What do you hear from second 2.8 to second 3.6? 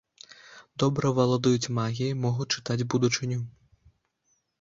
будучыню.